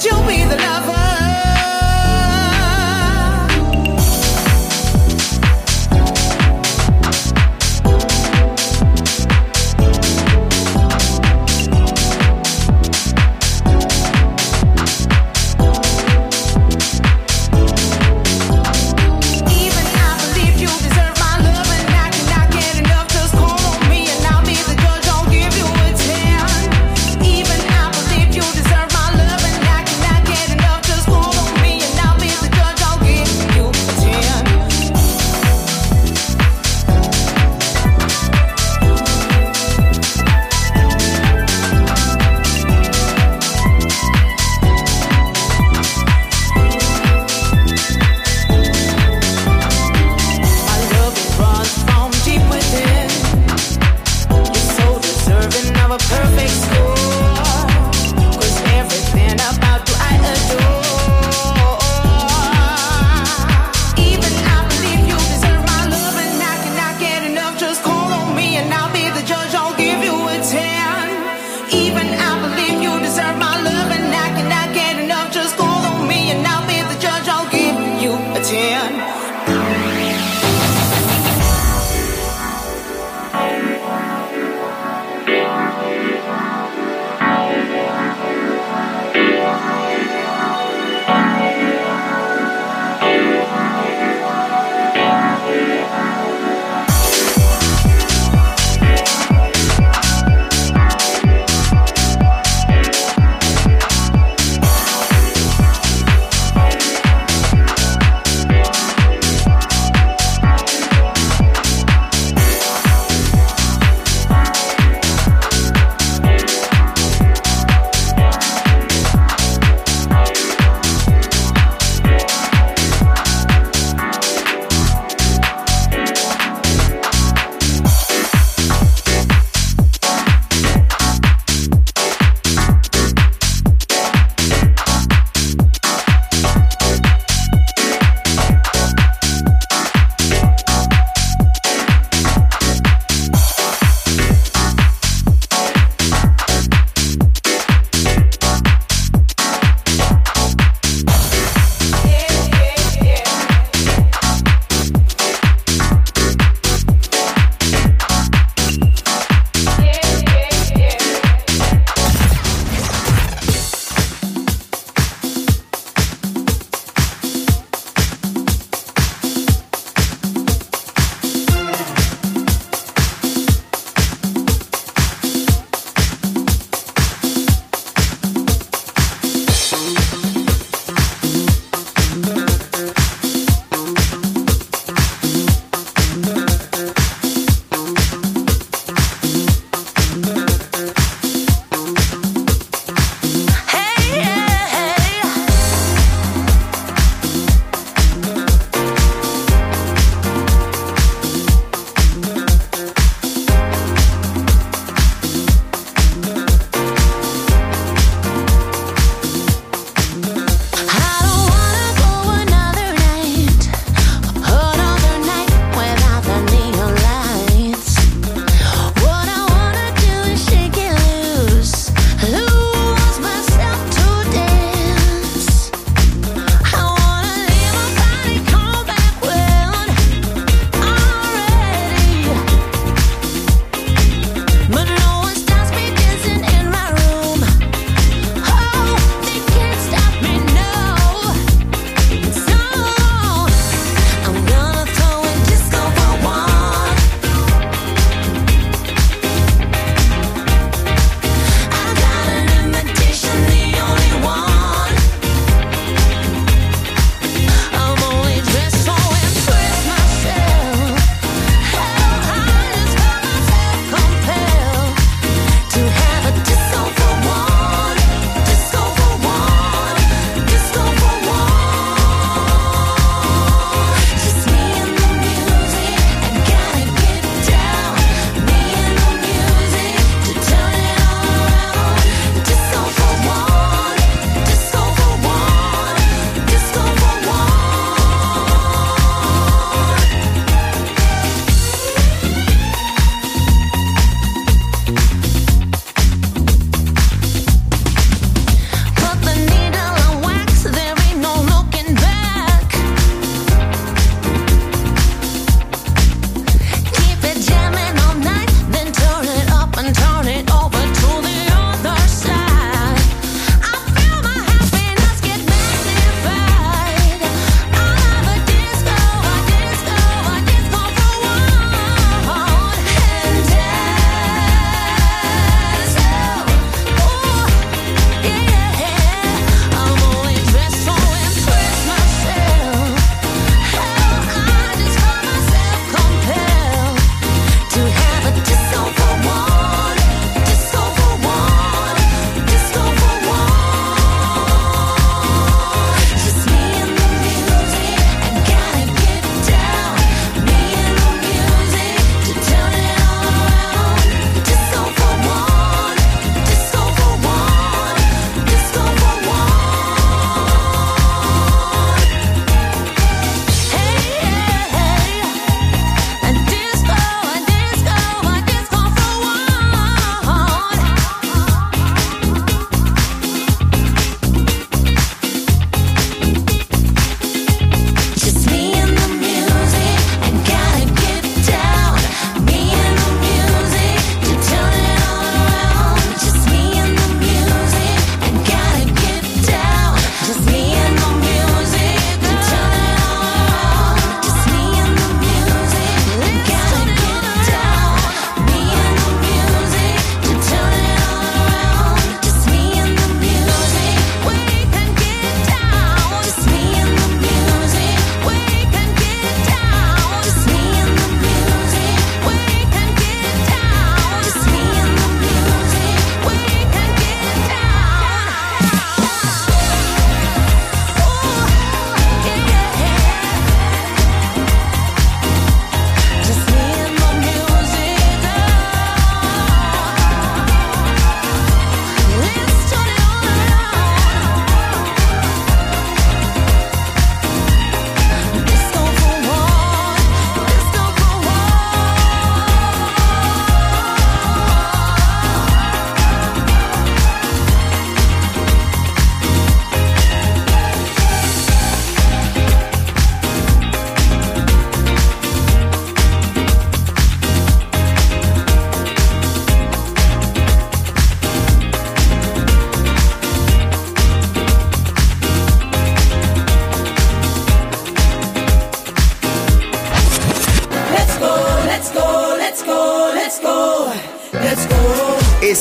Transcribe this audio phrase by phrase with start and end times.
[0.00, 0.99] Could you be the lover?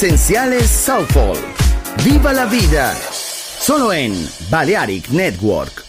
[0.01, 1.37] Esenciales Soulful.
[2.05, 2.95] Viva la vida.
[2.95, 4.13] Solo en
[4.49, 5.88] Balearic Network.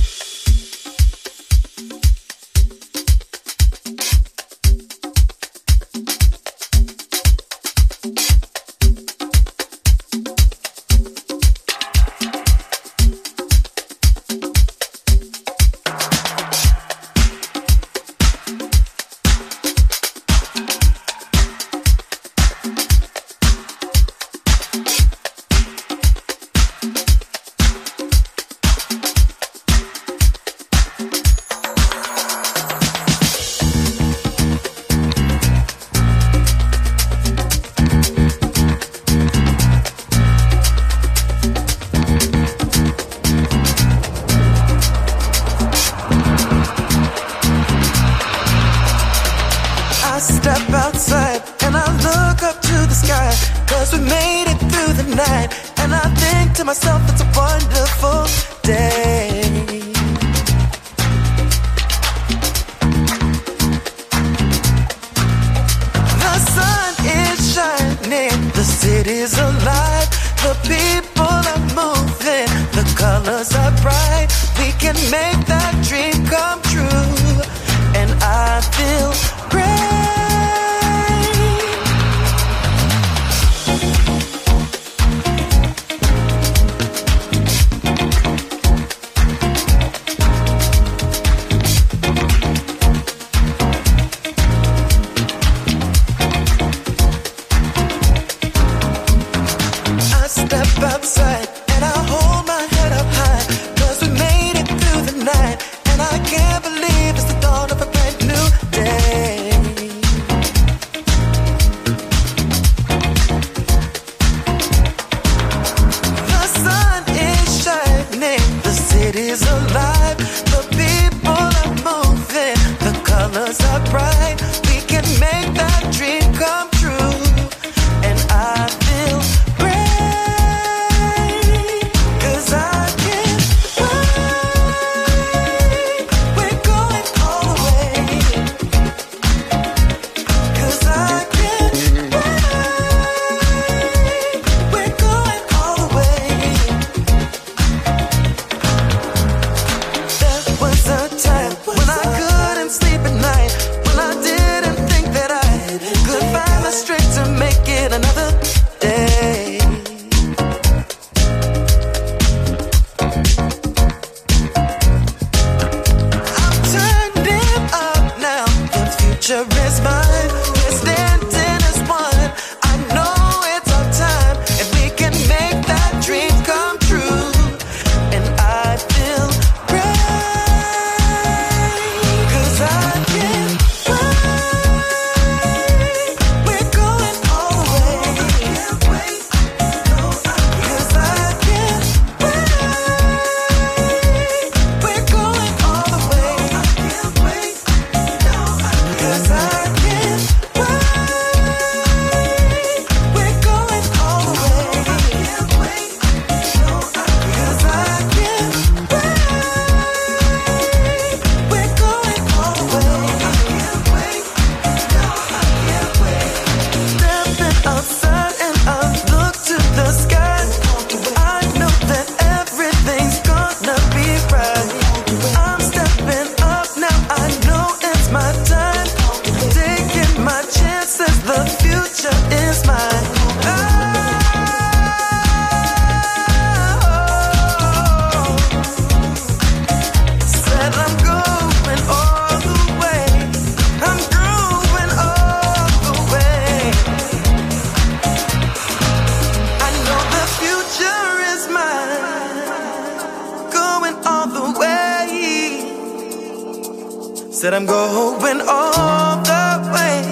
[257.41, 260.03] Said I'm going all the way.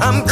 [0.00, 0.24] I'm